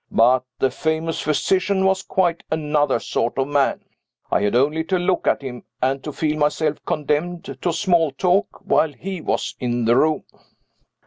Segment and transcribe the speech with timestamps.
[0.09, 3.81] But the famous physician was quite another sort of man.
[4.31, 8.47] I had only to look at him, and to feel myself condemned to small talk
[8.65, 10.23] while he was in the room.